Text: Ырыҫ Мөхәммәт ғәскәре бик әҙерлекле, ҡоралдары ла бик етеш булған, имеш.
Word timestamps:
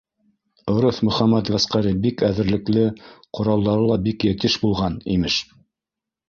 Ырыҫ 0.71 1.01
Мөхәммәт 1.09 1.51
ғәскәре 1.55 1.91
бик 2.05 2.23
әҙерлекле, 2.29 2.87
ҡоралдары 3.41 3.85
ла 3.91 3.99
бик 4.09 4.27
етеш 4.31 4.57
булған, 4.65 4.97
имеш. 5.19 5.39